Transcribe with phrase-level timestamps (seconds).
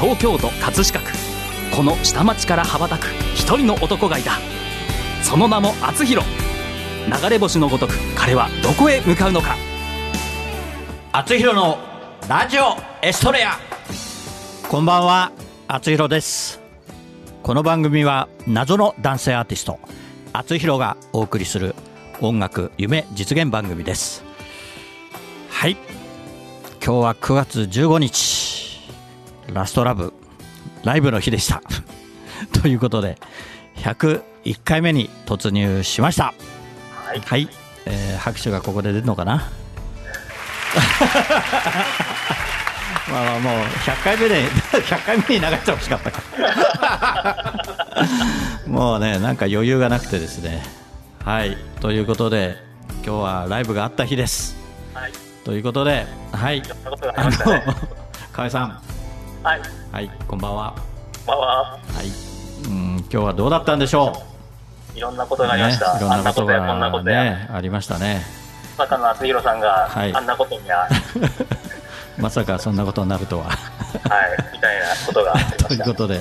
[0.00, 1.12] 東京都葛飾区。
[1.76, 4.32] この下町から羽ばたく一人の男がいた。
[5.22, 6.26] その名も厚弘。
[7.06, 9.56] 流れ星のごとく彼はどこへ向かうのか。
[11.12, 11.78] 厚弘の
[12.30, 13.58] ラジオエストレア。
[14.70, 15.32] こんばんは
[15.68, 16.62] 厚弘です。
[17.42, 19.78] この番組は謎の男性アーティスト
[20.32, 21.74] 厚弘がお送りする
[22.22, 24.24] 音楽夢実現番組です。
[25.50, 25.76] はい。
[26.82, 28.49] 今日は9月15日
[29.52, 30.12] ラストラブ
[30.84, 31.62] ライブの日でした。
[32.62, 33.18] ということで
[33.76, 34.22] 101
[34.64, 36.34] 回目に突入しました。
[37.06, 37.48] はい、はい。
[37.86, 39.34] えー、拍手がここで出るのかな？
[43.10, 46.22] まあまあもう100回目で 100回目に流してほしかったか。
[48.66, 50.62] もうねなんか余裕がなくてですね。
[51.24, 51.56] はい。
[51.80, 52.56] ということで
[53.04, 54.56] 今日はライブがあった日です、
[54.92, 55.12] はい、
[55.44, 56.62] ということではい。
[57.16, 57.30] あの
[58.32, 58.89] 河合さん
[59.42, 59.60] はい。
[59.90, 60.74] はいこんばんは。
[61.16, 61.64] こんばんは。
[61.64, 62.68] はい。
[62.68, 64.12] うん今日はどうだったんでしょ
[64.94, 64.98] う？
[64.98, 68.22] いろんなことがありました、ね、いろんなことがねありましたね。
[68.76, 70.88] まさかの厚弘さんが、はい、あんなことには。
[72.18, 73.44] まさかそんなことになるとは。
[73.44, 73.56] はい
[74.52, 76.20] みたいなことが ということで。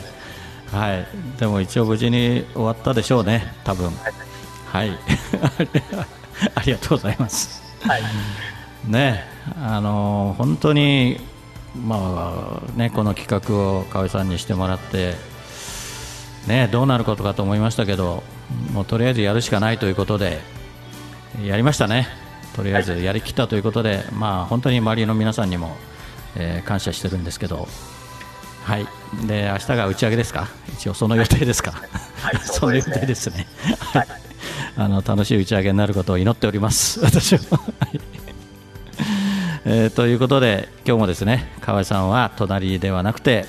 [0.71, 1.05] はい。
[1.37, 3.87] でも一応無事に終わったでしょうね多分。
[3.87, 4.97] はい、はい、
[6.55, 7.61] ありがとうございます。
[7.85, 8.01] はい。
[8.85, 9.25] ね
[9.61, 11.27] あの本当に
[11.75, 15.13] まあねこの企画を河合さんにしてもらって
[16.47, 18.23] ねどうなることかと思いましたけど
[18.73, 20.39] もうとりあえずやるしかないということで
[21.43, 22.07] やりましたね。
[22.55, 25.77] とりあえずやりきったということで、まあ本当に周りの皆さんにも、
[26.35, 27.67] えー、感謝してるんですけど。
[28.63, 28.87] はい。
[29.25, 30.47] で明日が打ち上げですか？
[30.73, 33.47] 一応その予定ですか、はい、 その予定ですね、
[33.79, 34.07] はい、
[34.77, 36.99] あの楽しい打ち上げになることを祈っております。
[36.99, 37.59] 私は
[39.71, 43.45] えー、ということで今日もですね河合さんは隣ではなくて、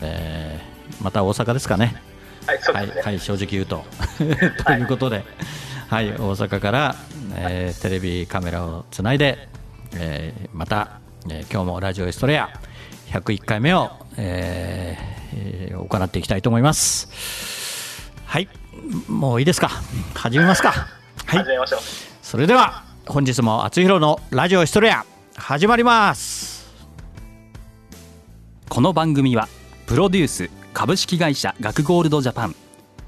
[0.00, 2.00] えー、また大阪ですかね。
[2.46, 3.84] はい、ねはい、はい、正直言うと
[4.64, 5.24] ということで、
[5.90, 6.96] はい、大阪から、
[7.34, 9.50] えー、テレビカメラをつないで、
[9.94, 12.48] えー、また、えー、今日もラジオエストレア
[13.10, 18.10] 101回目を、えー、行っていきたいと思います。
[18.24, 18.48] はい、
[19.06, 19.68] もういいですか？
[20.14, 20.72] 始めますか？
[21.26, 21.44] はい、
[22.22, 25.04] それでは本日も厚弘のラジオエストレア
[25.38, 26.68] 始まります。
[28.68, 29.48] この番組は
[29.86, 32.54] プロデュース株式会社学ゴールドジャパン。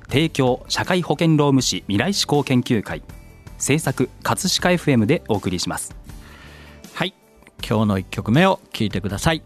[0.09, 3.03] 提供社会保険労務士未来志向研究会。
[3.59, 5.95] 制作葛飾 FM でお送りします。
[6.95, 7.15] はい。
[7.69, 9.43] 今日の1曲目を聴いてください。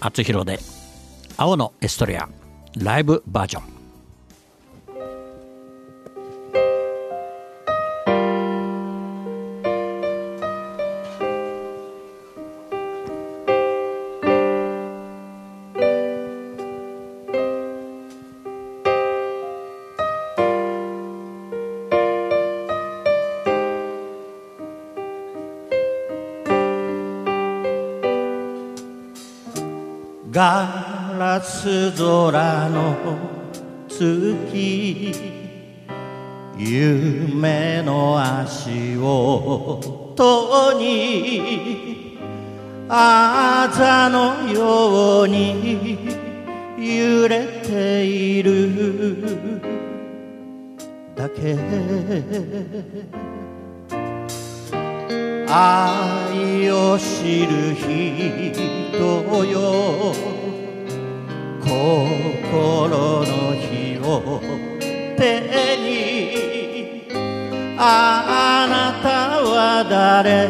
[0.00, 0.58] 厚弘で
[1.36, 2.28] 青のエストレア
[2.76, 3.75] ライブバージョン。
[36.58, 42.18] 夢の足音に
[42.88, 45.98] あざのように
[46.78, 49.16] 揺れている。
[51.14, 51.56] だけ。
[55.48, 60.14] 愛を知る人よ。
[61.60, 63.24] 心の
[63.54, 64.30] 火を
[65.16, 65.40] 手
[65.78, 67.06] に
[67.78, 69.08] あなた
[69.42, 70.48] は誰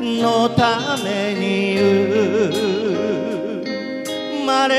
[0.00, 1.78] のために
[4.38, 4.74] 生まれ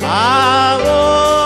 [0.00, 1.43] 青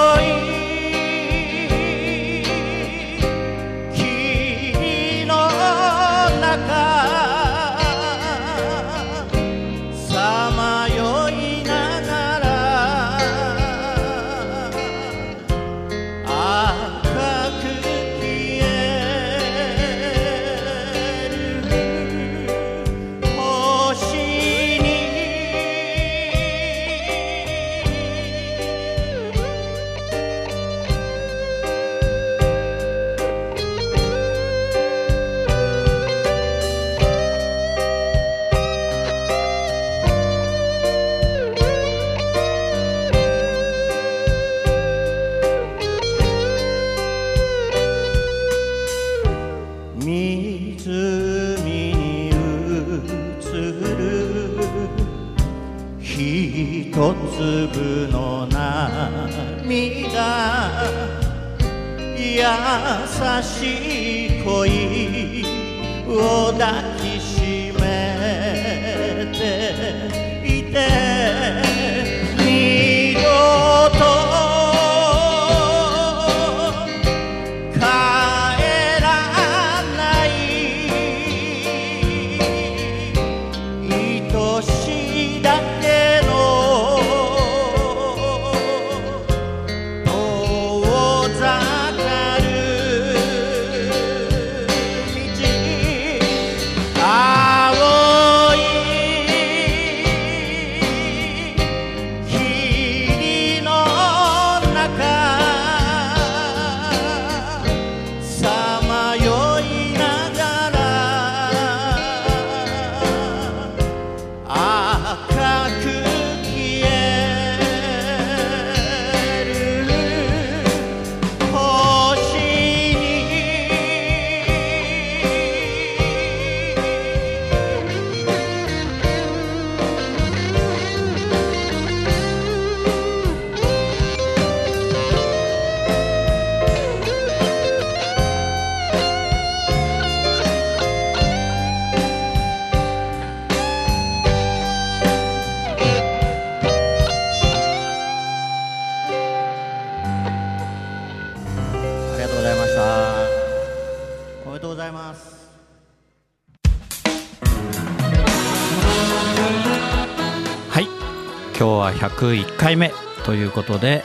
[162.09, 162.93] 101回目
[163.25, 164.03] ということで、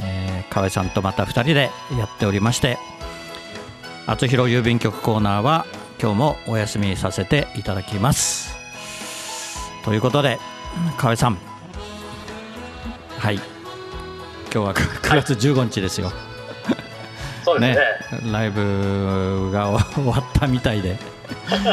[0.00, 2.78] えー、河合さんとまた2人でやっておりまして
[4.06, 5.66] 厚弘郵便局コーナーは
[6.00, 8.54] 今日もお休みさせていただきます。
[9.84, 10.38] ということで
[10.98, 11.38] 河合さん。
[13.18, 13.36] はい。
[13.36, 13.44] 今
[14.50, 16.12] 日は9月15日ですよ、
[17.44, 18.22] そうですね。
[18.26, 18.32] ね。
[18.32, 20.96] ライブが 終わったみたいで。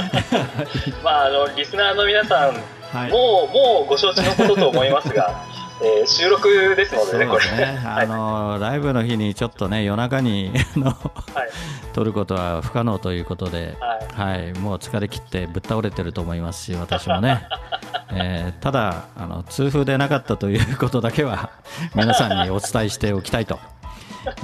[1.03, 2.53] まああのリスナーの皆さん、
[2.97, 5.43] はい、もうもうご承知のことと思いますが
[5.83, 7.45] えー、収録ですのでね、これ。
[7.57, 11.49] ねあの、ライブの日にちょっとね、夜中にの、はい、
[11.93, 13.75] 撮ることは不可能ということで、
[14.15, 17.47] はい、はい、もう疲れ切ってぶっ倒れてると思いますし、私もね、
[18.13, 21.49] えー、ただあの、痛風でなかったということだけは、
[21.95, 23.59] 皆さんにお伝えしておきたいと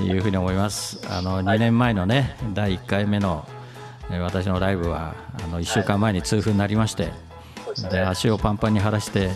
[0.01, 0.99] いうふうに思います。
[1.07, 3.47] あの2年前のね、第1回目の
[4.09, 5.13] 私のライブは
[5.43, 7.11] あの1週間前に痛風になりまして、
[7.91, 9.29] で足をパンパンに腫らして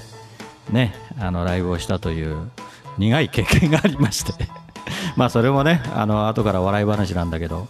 [0.69, 2.49] ね、あのライブをしたという
[2.97, 4.33] 苦い経験がありまして。
[5.15, 7.67] まあそれもねあの後から笑い話なんだけど、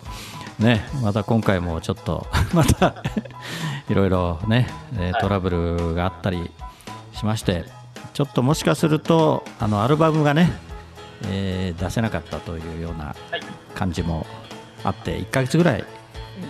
[0.59, 2.95] ね、また今回もちょっと また
[3.89, 4.67] いろいろね
[5.19, 6.51] トラブルがあったり
[7.13, 7.81] しまして。
[8.13, 10.51] ちょっともしかするとあのアルバムがね、
[11.27, 13.15] えー、出せなかったというような
[13.73, 14.27] 感じも
[14.83, 15.85] あって1か月ぐらい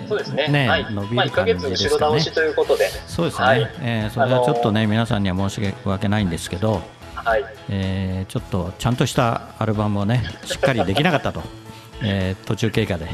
[0.07, 0.47] そうですね。
[0.47, 1.65] ねはい、伸びる感じですかね。
[1.65, 2.89] まあ、1ヶ月後ろ倒しということで。
[3.07, 3.45] そうですね。
[3.45, 6.81] はい、えー、それはちょっとね、皆さんには申し訳ないんですけど、
[7.15, 11.41] はい、えー、ちょっとちゃんとしたアルバムをね、しっかりできなかったと。
[12.03, 13.05] えー、途中経過で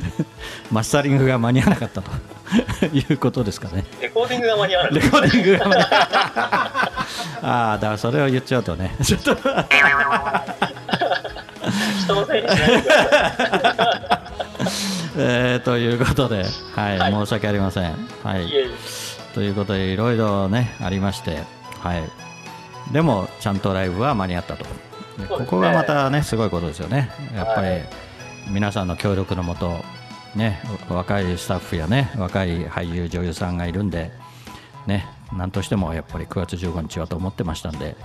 [0.70, 2.10] マスタリングが間に合わなかったと
[2.92, 3.86] いうことですかね。
[4.02, 4.94] レコーディングが間に合わない。
[4.94, 6.00] レコーディングが間に合わない。
[7.40, 9.34] ああ、だからそれを言っちゃうとね、ちょっと
[12.08, 13.04] 人のせいにしないでくだ
[13.76, 13.87] さい。
[15.20, 16.44] えー、ということで、
[16.74, 17.96] はい、はい、申し訳ありません。
[18.22, 18.52] はい、い
[19.34, 21.42] ということで、いろいろね、ありまして、
[21.80, 24.70] はい、でも、ちゃんとライブは間に合ったと、ね、
[25.28, 27.80] ここがまたね、すごいことですよね、やっぱり、
[28.52, 29.84] 皆さんの協力のもと、
[30.36, 34.12] ね、若いスタッフやね、若い俳優、女優さんがいるんで、
[34.86, 37.96] ね、なんとしてもやっぱり9月15日はと思ってましたんで、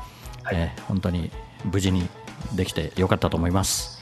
[0.41, 1.32] はい、えー、本当に
[1.72, 2.10] 無事に
[2.55, 4.01] できてよかったと思います。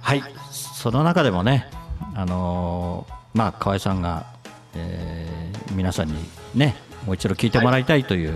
[0.00, 1.68] はい、その中でもね、
[2.14, 4.26] あのー、まあ、河合さんが、
[4.74, 6.14] えー、皆さんに
[6.54, 6.76] ね、
[7.06, 8.34] もう一度聞いてもらいたいという、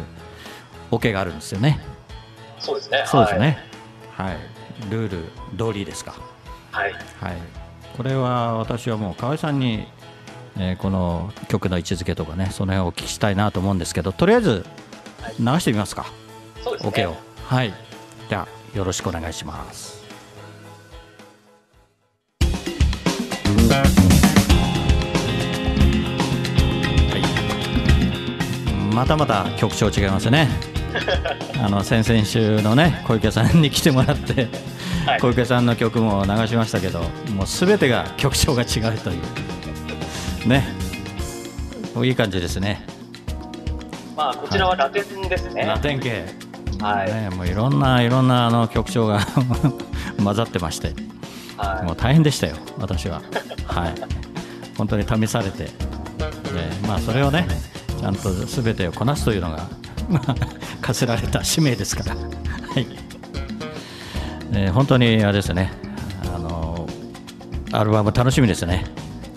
[0.91, 1.81] オ、ケがあるんですよね。
[2.59, 3.05] そうですね。
[3.07, 3.59] そうですね。
[4.13, 4.39] はい、はい、
[4.91, 5.25] ルー
[5.57, 6.15] ル通りですか。
[6.71, 6.93] はい。
[6.93, 7.01] はい。
[7.97, 9.87] これは私はもう河合さんに、
[10.59, 14.65] えー、この曲の位置づけとかね、その辺をお聞きしたいなと思うんですけど、とりあえず
[15.39, 16.07] 流してみますか。
[16.63, 16.89] そうですね。
[16.89, 17.17] オ、ケを。
[17.47, 17.73] はい。
[18.29, 20.02] じゃあよろしくお願いします。
[28.95, 30.49] またまた曲調違いますね。
[31.65, 34.49] あの先々週のね小池さんに来てもらって、
[35.07, 37.01] はい、小池さんの曲も流しましたけど
[37.35, 39.15] もうすべてが曲調が違うとい
[40.45, 40.49] う。
[40.49, 40.65] ね。
[42.05, 42.85] いい感じですね。
[44.17, 46.25] まあこちらはラテンですね、ラテン系。
[46.81, 49.21] はい、ね、もういろんないろんなあの曲調が
[50.23, 50.95] 混ざってまして、
[51.57, 53.23] はい、もう大変でしたよ、私は。
[53.67, 53.95] はい、
[54.77, 55.71] 本当に試されて、で
[56.87, 57.47] まあ、それをね、
[58.01, 59.69] ちゃんとすべてをこなすというのが
[60.83, 62.17] 課せられた使命ですから。
[62.75, 62.87] はい。
[64.55, 65.73] えー、本当にあれですね。
[66.35, 66.87] あの
[67.73, 68.85] アルバム楽しみですね。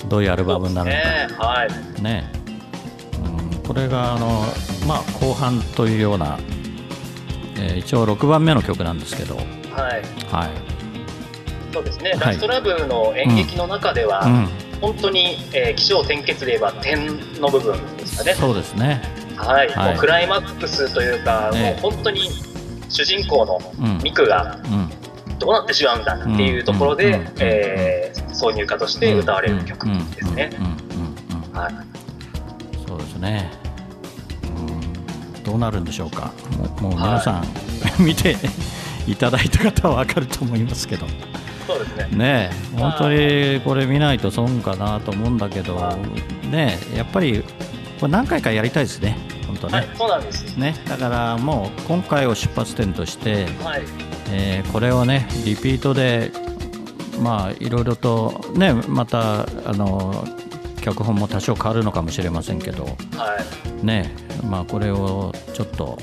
[0.10, 1.28] どういうアルバムになるのか、ね。
[1.38, 1.68] は
[2.00, 2.32] い、ね。
[3.24, 4.46] うん、これがあの、
[4.88, 6.38] まあ、後半というような、
[7.58, 9.46] えー、一応6番目の曲なんですけど、はい、
[10.32, 10.50] はい、
[11.76, 14.48] そうですね、ラストラブの演劇の中では、うん、
[14.80, 17.06] 本当に、えー、起承転結で言えば点
[17.42, 18.34] の部分ですかね。
[18.34, 19.02] そうですね。
[19.36, 22.30] はい、はい、もうクライマックスというか、ね、もう本当に
[22.88, 23.60] 主人公の
[24.02, 24.58] ミクが
[25.38, 30.52] どうなってしまうんだっていうところで、え挿入歌として歌われる曲ですね。
[31.52, 33.52] はい、そうですね、
[34.58, 36.32] うん、どうなるんでしょうか。
[36.80, 37.48] もう皆さん、はい、
[38.02, 38.38] 見て
[39.08, 41.06] いただいた方は分かると思いますけど。
[41.68, 42.08] そうですね。
[42.12, 45.76] ね本当にこれ見ないと損かなと思うんだけど、
[46.52, 47.44] ねやっぱり
[48.00, 49.18] これ何回かやりたいですね。
[49.48, 50.58] 本当ね、はい、そうなんです。
[50.58, 53.84] ねだからもう今回を出発点として、はい。
[54.32, 56.32] えー、これをねリピートで
[57.22, 60.26] まあいろいろとねまたあの
[60.82, 62.92] 脚本も多少変わるのかもしれませんけど、は
[63.82, 64.14] い、ね
[64.50, 65.98] まあこれをちょっと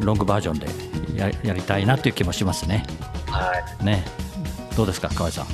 [0.00, 0.66] ロングバージョンで
[1.18, 2.84] ややりたいなという気もしますね。
[3.30, 4.04] はい、ね
[4.76, 5.46] どうですか河合さん？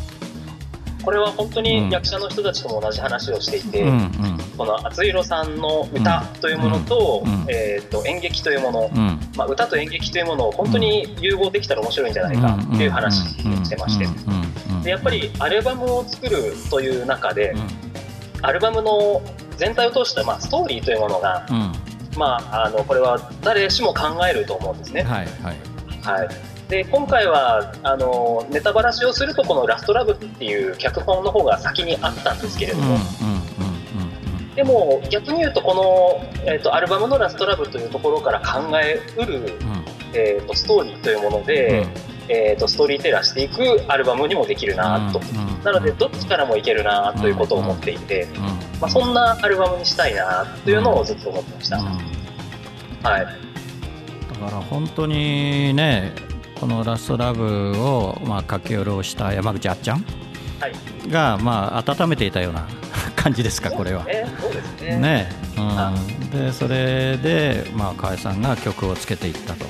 [1.02, 4.10] これは本当に役者の人たちとも同じ話をしていて、うんうん、
[4.56, 14.06] この厚弘さんの歌というものとうん、えー、と演劇というもの、うん、まあ、歌と演劇というものを本当に融合できたら面白いんじゃないかっていう話をしてまして。
[14.84, 17.54] でやっぱりアルバムを作るという中で、
[18.42, 19.22] アルバムの
[19.56, 21.46] 全体を通したまあストーリーというものが、
[22.16, 25.02] まあ、あのこれは誰しも考えると思うんですね。
[25.02, 25.56] はい、はい。
[26.02, 32.96] はいで今回はあのネタばらしをするとこの「ラストラブ」っていう脚本の方が先にあったんですけれども、
[34.56, 39.48] でも逆に言うとこの、えーと、アルバムの「ラストラブ」というところから考えうる、うん、
[40.14, 41.90] えーと、ストーリーというもので、うん、
[42.34, 45.20] えーと、ストーリーテラーしていくアルバムにもできるなと、
[45.64, 48.28] なのでどっちからもいけるなということを思っていて、
[48.80, 51.76] まあ、そんなアルバムにしたいなというのをずっと思ってました。
[51.76, 53.26] はい、
[54.32, 56.31] だから本当にね
[56.62, 60.04] この「ラストラブを」まあ、書き下ろした山口あっちゃん
[61.10, 62.68] が、まあ、温めていたような
[63.16, 64.06] 感じですか、これは。
[64.40, 69.66] そうですねね、うん、でそれで、まあ、河合さんが曲をつけていったと、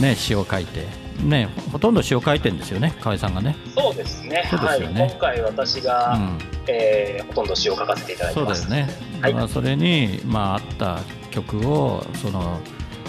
[0.00, 0.86] ね、詩を書いて。
[1.18, 3.56] ね、ほとんど詩を書いてるんですよね、河合さんがね。
[3.76, 4.46] そうですね。
[4.48, 6.38] そうですよね、はい、今回私が、うん、
[6.68, 8.62] えー、ほとんど詩を書かせていただいてます。
[8.62, 8.88] そうですね。
[9.20, 11.00] はい、それに、まあ、あった
[11.32, 12.60] 曲を、その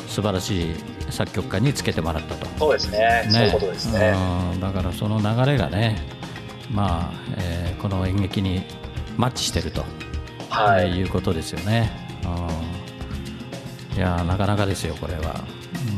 [0.08, 0.75] 素晴らしい
[1.12, 2.48] 作曲家につけてもらったと。
[2.58, 3.00] そうですね。
[3.00, 3.30] ね。
[3.30, 4.13] そういうことですね。
[4.60, 5.98] だからその流れがね
[6.72, 8.63] まあ、えー、この演劇に
[9.18, 9.84] マッチしてると、
[10.50, 11.92] はい、いうことですよね。
[13.96, 15.44] いやなかなかですよこれは、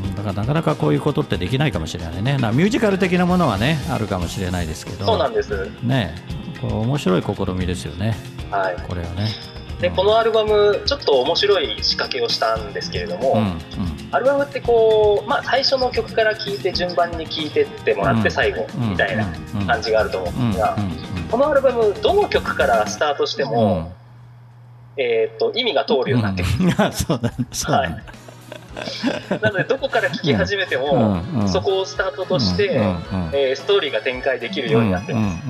[0.04, 2.36] うん、だからなかなかこういうことってできないかもしれないね。
[2.36, 5.06] ミュージカル的なものはねあるかもしれないですけど。
[5.06, 5.70] そうなんです。
[5.82, 6.14] ね。
[6.62, 8.14] これ面白い試みですよね、
[8.48, 9.28] はい、これはね
[9.82, 13.58] でこのアルバムちょっと面白い仕掛けをしたんですけれども、うんうん、
[14.12, 19.26] アルバムってこう、まあ、最初の曲から聴いて順番に聴いてってもらって最後みたいな
[19.66, 20.76] 感じがあると思うんですが
[21.32, 23.92] このアルバムどの曲からスタートしても、
[24.96, 26.70] えーと、意味が通るようになってくる。
[26.70, 29.40] はい。
[29.42, 31.40] なのでどこから聴き始めても、うん。
[31.40, 32.84] うん、そこをスタートとして、うん。
[32.84, 32.94] うん、
[33.32, 35.40] えー、ストーリーが展開できるようになってま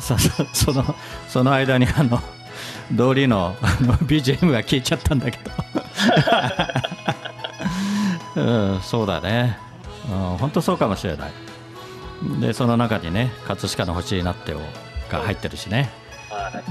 [0.00, 0.64] す。
[0.64, 0.94] そ の
[1.28, 2.22] その間にあの
[2.96, 5.50] 通りの あの BGM が消えちゃったんだけど、
[8.42, 9.58] うん、そうだね、
[10.10, 11.30] うん、本当そうかもしれない。
[12.40, 14.60] でその中にね「葛飾の星になってを」
[15.10, 15.90] が入ってるしね、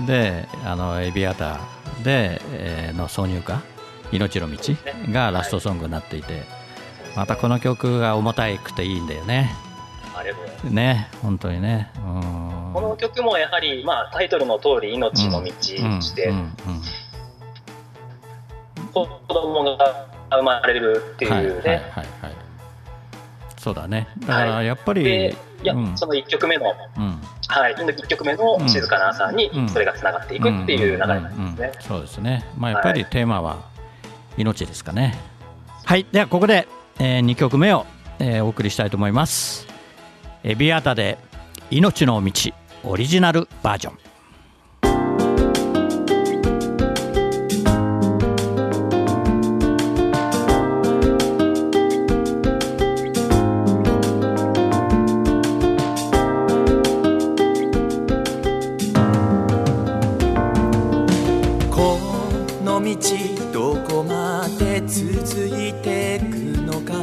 [0.07, 3.61] であのエビアターで、えー、の挿入歌
[4.11, 4.57] 「命の道」
[5.11, 6.43] がラストソングになっていて、
[7.15, 9.53] またこの曲が重たいくていいんだよね。
[10.63, 11.89] ね本当にね
[12.73, 16.33] この曲もやはり、まあ、タイトルの通り命の道して、
[18.93, 21.81] 子供が生まれるっていうね、
[23.57, 24.07] そうだね。
[24.19, 33.59] だからやっぱり、はい、いや、うん、その1曲目の、うん、はい、1曲目の静かな朝にそれがつながっていくっていう流れなんですね、そうですね、まあ、やっぱりテーマは
[34.37, 35.19] 命ですかね。
[35.85, 36.67] はい、ではここで、
[36.99, 37.85] えー、2曲目を、
[38.19, 39.67] えー、お送りしたいと思います。
[40.43, 41.19] エビアタで
[41.69, 42.31] 命の道
[42.83, 43.97] オリジナルバージョン。
[61.69, 61.99] こ
[62.63, 62.95] の道
[63.53, 66.23] どこまで続いてく
[66.63, 66.93] のか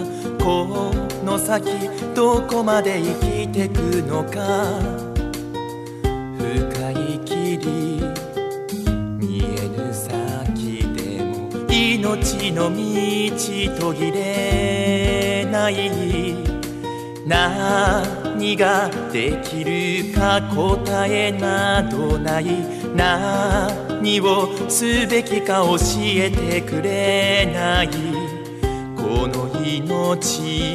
[0.42, 0.92] こ
[1.25, 1.70] の先
[2.16, 4.98] どこまで生きてくのか。
[12.17, 15.91] 命の道途切れない
[17.27, 22.47] 何ができるか答えなどない
[22.97, 27.88] 何をすべきか教えてくれない
[28.97, 30.75] この命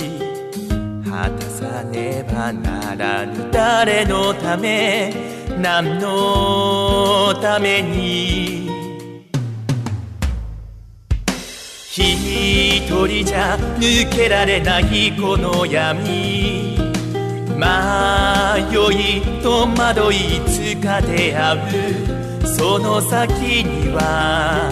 [1.10, 5.12] 果たさねばならぬ誰のため
[5.60, 8.63] 何のために
[12.64, 16.78] 一人じゃ抜けられないこの闇。
[17.56, 17.66] 迷
[18.94, 22.48] いと惑いつか出会う。
[22.48, 24.72] その先には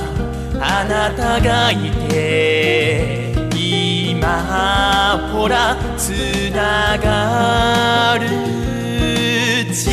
[0.61, 6.11] あなたがいて今ほらつ
[6.55, 8.27] ながる。
[9.73, 9.91] 小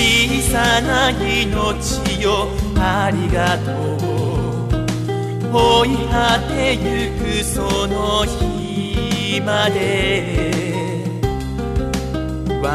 [0.50, 3.73] さな命よありがと
[4.45, 4.48] う。
[5.52, 10.49] 追い果てゆくその日まで。
[12.61, 12.75] 私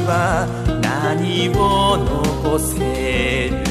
[0.00, 0.46] は
[0.82, 3.63] 何を残せる？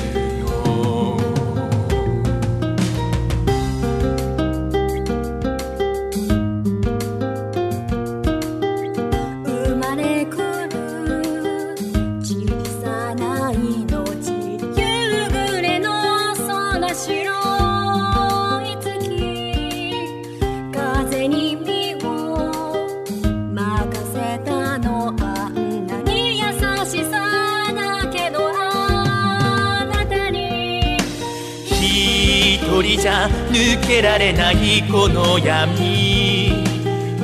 [33.53, 36.51] 抜けられないこの闇。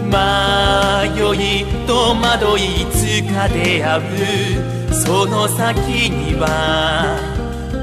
[0.10, 0.14] 迷
[1.62, 7.18] いと惑いつか出会うその先には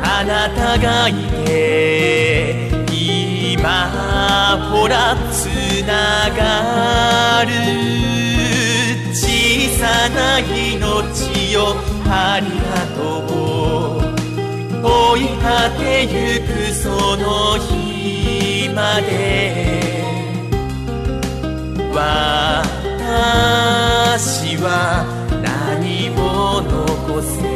[0.01, 1.13] あなたがい
[1.45, 5.47] て今ほらつ
[5.87, 7.51] ながる
[9.13, 11.77] 小さな命よ
[12.09, 13.07] ありがと。
[13.23, 17.86] う追い果てゆくその日。
[18.75, 20.03] まで
[21.93, 25.05] 私は
[25.43, 27.56] 何を残せ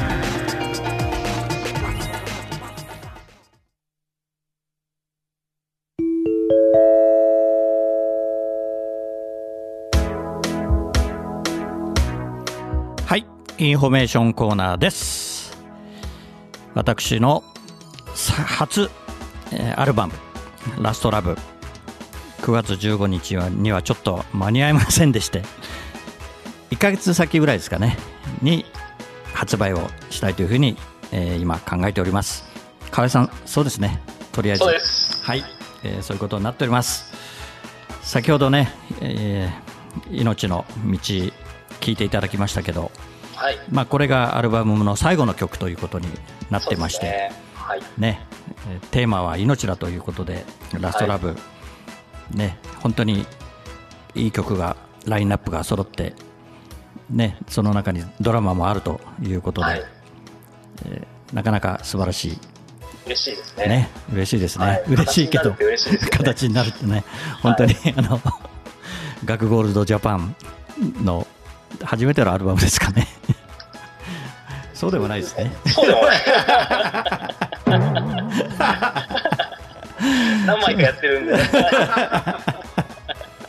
[13.61, 15.55] インフォメーションコーナーです。
[16.73, 17.43] 私の
[18.47, 18.89] 初、
[19.51, 20.13] えー、アルバム
[20.81, 21.37] 「ラストラブ。
[22.41, 25.43] 9月15日にはちょっと間に合いませんでして
[26.71, 27.99] 1ヶ月先ぐらいですかね
[28.41, 28.65] に
[29.31, 30.75] 発売をしたいというふうに、
[31.11, 32.45] えー、今考えております。
[32.89, 34.01] 河合さんそうですね。
[34.31, 34.63] とりあえず。
[34.63, 35.43] はい、
[35.83, 37.13] えー、そういうことになっております。
[38.01, 42.91] 先ほどね、えー、命の道聞いていただきましたけど
[43.41, 43.59] はい。
[43.71, 46.07] まあ、これがアルバムの最後の曲ということに
[46.51, 47.31] なってまして、ね。
[47.55, 48.19] はい、ね、
[48.91, 50.45] テーマは命だということで、
[50.79, 51.33] ラストラブ、は
[52.33, 53.25] い、ね、本当に
[54.13, 54.75] いい曲が
[55.05, 56.13] ラインナップが揃って
[57.09, 57.37] ね。
[57.47, 59.83] その中にドラマもあるということで、はい、
[60.85, 62.39] えー、なかなか素晴らしい。
[63.07, 63.67] 嬉しいですね。
[63.67, 63.89] ね。
[64.13, 64.65] 嬉しいですね。
[64.65, 65.55] はい、嬉しいけど、
[66.11, 67.03] 形になるってね、
[67.41, 68.21] 本当に、はい、あの、
[69.25, 70.35] 学ゴールドジャパン
[71.03, 71.25] の
[71.83, 73.07] 初めてのアルバムですかね。
[74.81, 75.51] そうでもないですね。
[75.67, 76.21] そうでもない。
[80.47, 81.37] 何枚かやってるんで。
[81.45, 81.53] すい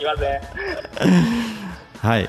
[0.05, 0.41] ません。
[2.03, 2.29] はい。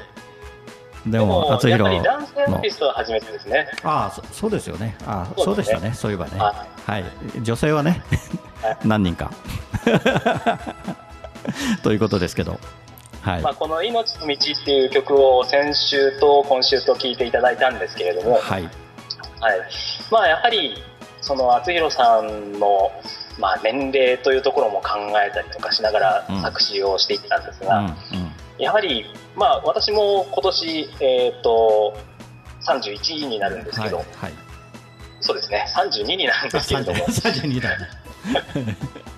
[1.06, 2.02] でも、厚弘の。
[2.02, 3.68] 男性アーティストは初めてですね。
[3.84, 4.96] ああ、そうですよね。
[5.06, 5.92] ああ、そうでしたね。
[5.94, 6.40] そういえばね。
[6.40, 6.54] は
[6.98, 7.04] い。
[7.42, 8.02] 女性はね、
[8.86, 9.32] 何人か。
[11.84, 12.58] ということですけど。
[13.22, 13.42] はい。
[13.42, 18.36] まあ、この命の道っていう曲を先週と今週と聞いていただいたんですけれども。
[18.36, 18.70] はい。
[19.44, 19.60] はい。
[20.10, 20.76] まあ、やはり、
[21.22, 22.92] その厚弘さんの。
[23.40, 27.92] まあ、年齢というところも考えたりとかしながら作詞をしていったんですが、うんうん。
[27.92, 31.98] うんやはり、まあ、私も今年、えーと、
[32.68, 34.34] 31になるんですけど、はいはい、
[35.20, 35.66] そうですね。
[35.76, 37.00] 32になるんですけれども。
[37.06, 37.70] 32だ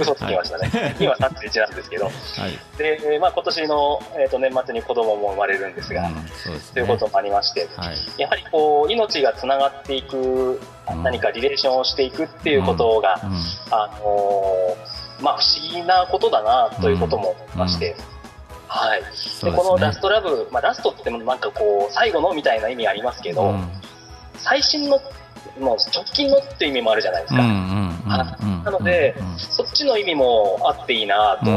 [0.00, 10.60] 嘘つきましたね、はい、今31なんですけど、はい、でまあ、今年の、えーと、年末に子供も生まれるんですが、うんすね、ということもありまして、はい、やはりこう命がつながっていく、
[11.02, 13.30] 何かリレーションをしていくっていうことが、うん。
[13.30, 13.36] うん、
[13.70, 17.96] あのー、まあ、不思議なことだなということも思いまして。
[18.66, 23.68] はい、で、ね、このラストラブ、まあ、ラストってなんかこう最後のみたいな意味ありますけど、うん、
[24.36, 25.00] 最新の
[25.58, 27.42] もう直近のって意味もあるじゃないですか。
[27.42, 31.50] なので、そっちの意味もあっていいなと、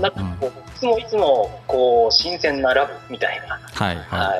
[0.00, 4.36] なんかこういつもいつもこう新鮮なラブみたいな、はいはい、は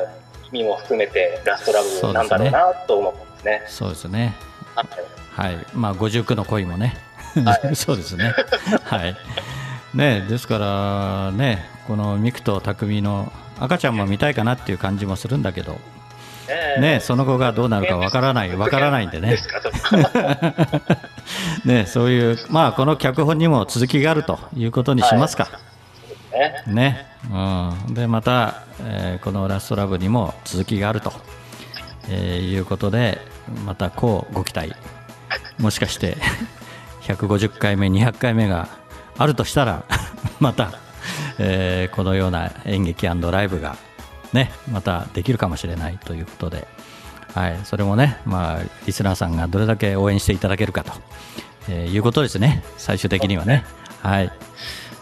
[0.52, 3.62] い、意味も含めてラストラブなんだろうなと思ってますね。
[3.66, 4.34] そうですね。
[4.74, 4.84] は
[5.48, 6.96] い、はい、まあ59の恋もね、
[7.44, 8.34] はい、そうですね。
[8.84, 9.16] はい。
[9.94, 15.78] ねですからねこのミクと匠の赤ちゃんも見たいかなっていう感じもするんだけど、
[16.80, 19.36] ね、その後がどうなるかわからない、わからないんでね。
[21.64, 25.48] ね、そういう、まあ、この脚本にも続きがあるということにしますか。
[26.66, 31.12] ね、うん、で、また、えー、このラストラブにも続きがあると、
[32.08, 33.18] えー、いうことで、
[33.66, 34.74] またこうご期待。
[35.58, 36.16] もしかして、
[37.02, 38.68] 150回目、200回目が
[39.18, 39.82] あるとしたら、
[40.40, 40.72] また、
[41.38, 43.76] えー、このような演劇ライブが
[44.32, 46.66] ね、またできるかもしれないということで、
[47.34, 50.92] はい、それもね、まあ、リスナーさんがどれだけ応援していただけるかと、
[51.68, 53.64] えー、いうことですね、最終的にはね。
[54.02, 54.32] はい、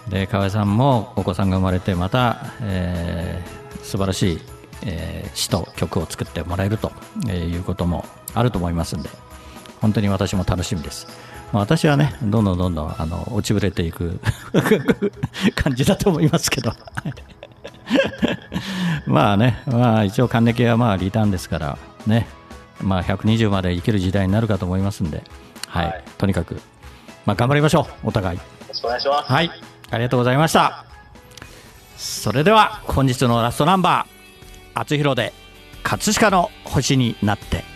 [0.08, 4.40] で河合さんもお子さんが生まれてまた、えー、素晴らしい、
[4.82, 6.92] えー、詩と曲を作ってもらえると
[7.30, 9.10] いうこともあると思いますんで
[9.80, 11.06] 本当に私も楽しみです。
[11.52, 14.18] まあ、私はね、どんどんどんどんあの落ちぶれていく
[15.54, 16.72] 感じだと思いますけど。
[19.06, 22.28] まあね、まあ、一応、還暦はまあリターンですから、ね、
[22.80, 25.22] まあ、120まで生きる時代になるかと思いますんで、
[25.68, 26.60] はい、はい、とにかく、
[27.24, 28.38] まあ、頑張りましょう、お互い。
[28.38, 29.32] よろしくお願いします。
[29.32, 29.50] はい、
[29.90, 30.84] ありがとうございました。
[31.96, 35.32] それでは、本日のラストナンバー、厚弘で、
[35.82, 37.75] 葛飾の星になって。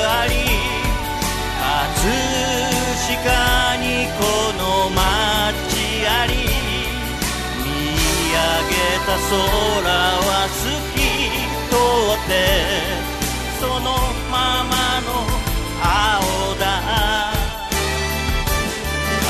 [3.23, 4.23] かにこ
[4.57, 4.97] の街
[6.07, 6.33] あり
[7.63, 7.67] 見
[8.31, 8.35] 上
[8.69, 8.73] げ
[9.05, 10.51] た空は透
[10.93, 10.95] き
[11.69, 11.75] 通
[12.17, 12.31] って
[13.59, 13.85] その
[14.29, 15.07] ままの
[15.83, 16.71] 青だ。
[19.23, 19.29] 確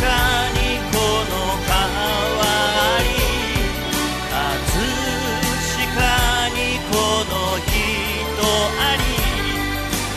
[0.00, 0.04] か
[0.52, 0.56] に
[0.90, 0.96] こ
[1.30, 1.32] の
[1.66, 1.70] 川あ
[3.02, 3.04] り
[4.30, 4.32] 確
[5.96, 5.98] か
[6.50, 6.58] に
[6.90, 6.92] こ
[7.30, 7.72] の人
[8.80, 9.00] あり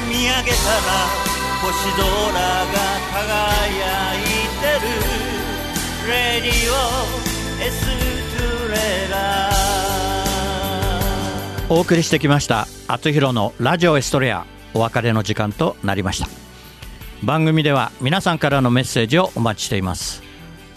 [0.09, 1.24] 見上げたら
[1.75, 2.07] 星空が
[3.11, 4.23] 輝い
[4.61, 4.87] てる。
[6.07, 6.75] レディオ
[7.61, 7.75] エス
[8.37, 8.75] トレ
[9.11, 9.15] ラ。
[11.69, 12.67] お送りしてきました。
[12.87, 14.45] あつひろのラジオエストレア。
[14.73, 16.27] お別れの時間となりました。
[17.23, 20.23] 番組では皆さんからのメッセージをお待ちしています。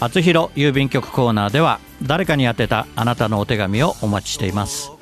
[0.00, 4.97] あつひろ郵便局コーナーでは誰かに宛てたあなたのお手紙をお待ちしています。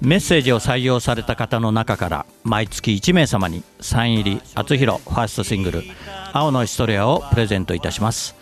[0.00, 5.82] メッセージを採用された方の中から毎月1名様にサイン入り厚弘ファーストシングル
[6.32, 8.34] 「青のヒストリア」をプレゼントいたします。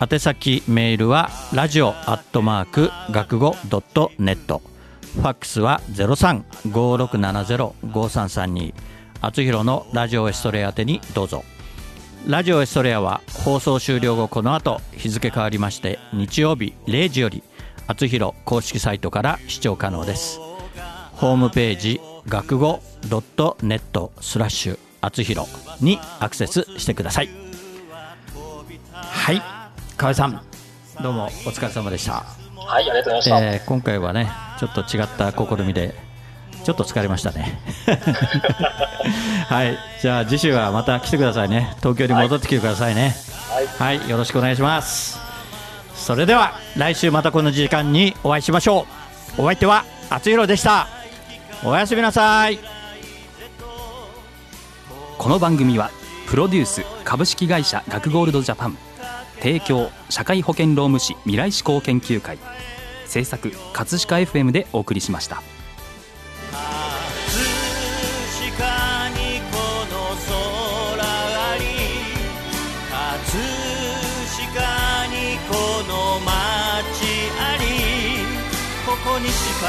[0.00, 4.62] 宛先メールはラジオアットマーク学語ドットネット。
[5.14, 8.72] ファックスは0356705332
[9.20, 11.44] 厚弘のラジオエストレア宛てにどうぞ。
[12.26, 17.42] ラジオエストレアは放送終了後この後日付変わりまして日曜日0時より
[17.86, 20.40] 厚弘公式サイトから視聴可能です。
[21.22, 25.46] ホームページ学語 .net スラッシュあつひろ
[25.80, 27.28] にアクセスしてください。
[28.90, 29.40] はい
[29.96, 30.42] 河合さん
[31.00, 32.24] どうもお疲れ様でした。
[32.56, 35.94] はいありがとうございました、えー、今回はねちょっと違った試みで
[36.64, 37.60] ちょっと疲れましたね。
[39.46, 41.76] はいじゃあ次週はまた来てくださいね。
[41.76, 43.14] 東京に戻ってきてくださいね、
[43.48, 45.20] はいはい、はい、よろしくお願いします。
[45.94, 48.88] それでは来週またこの時間にお会いしましょ
[49.38, 49.42] う。
[49.42, 51.01] お相手はあつひろでした。
[51.64, 52.58] おやすみなさい
[55.16, 55.90] この番組は
[56.26, 58.76] プロデュース株式会社学ゴールドジャパン
[59.40, 62.38] 提供社会保険労務士未来志向研究会
[63.06, 65.42] 制作葛飾 FM でお送りしました。
[79.02, 79.66] ここにしか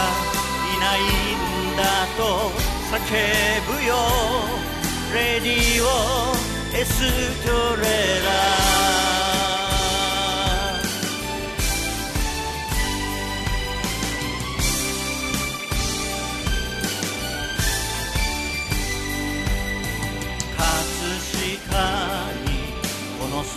[0.75, 1.42] いない
[1.77, 2.51] だと
[2.91, 2.97] 叫
[3.67, 3.91] ぶよ。
[5.13, 5.85] レディオ
[6.75, 6.91] エス
[7.45, 7.83] トレ
[8.25, 8.27] ラ。
[20.57, 20.61] 葛
[21.39, 21.83] 飾
[22.43, 22.47] に
[23.19, 23.53] この空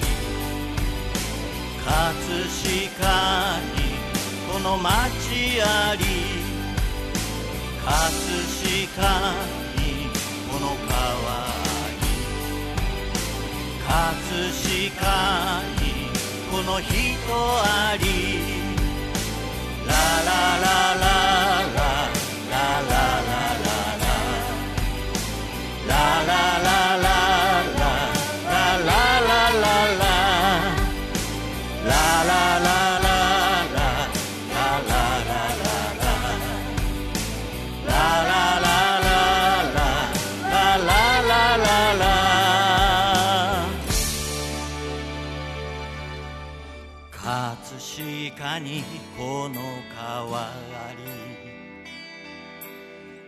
[0.00, 0.02] に
[1.84, 1.88] 葛
[2.94, 3.02] 飾
[3.74, 3.76] に
[4.52, 6.02] この街あり
[8.96, 10.08] に
[10.48, 11.50] この川
[11.98, 12.06] に
[13.82, 13.90] 葛
[14.90, 15.02] 飾
[15.82, 15.84] に
[16.50, 16.94] この人
[17.34, 18.04] あり
[19.84, 20.30] ララ
[20.60, 21.06] ララ
[21.73, 21.73] ラ
[48.58, 48.84] に
[49.16, 49.60] この
[49.94, 50.50] 変わ
[50.96, 51.04] り？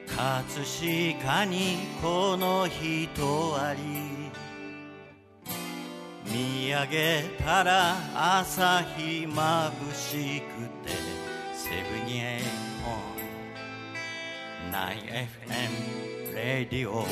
[0.06, 0.64] 葛
[1.24, 3.80] 飾にこの人あり？
[6.24, 10.92] 見上げたら朝日まぶしくて
[11.54, 11.70] セ
[12.04, 12.40] ブンエ
[12.84, 13.16] オン。
[14.72, 17.06] 9FM レディオ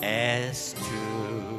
[0.00, 1.55] S2